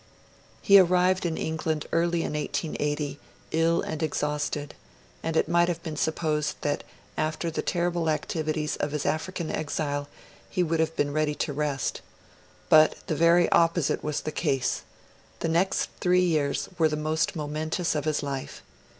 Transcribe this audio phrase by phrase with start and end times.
[0.63, 3.19] He arrived in England early in 1880
[3.51, 4.73] ill and exhausted;
[5.21, 6.83] and it might have been supposed that
[7.17, 10.09] after the terrible activities of his African exile
[10.49, 12.01] he would have been ready to rest.
[12.67, 14.81] But the very opposite was the case;
[15.41, 18.63] the next three years were the most momentous of his life.